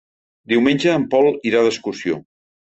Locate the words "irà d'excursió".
1.51-2.19